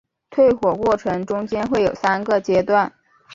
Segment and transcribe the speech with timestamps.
[0.31, 2.91] 退火过程中间会有三个阶段。